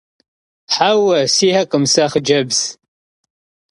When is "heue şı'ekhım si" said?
0.75-2.01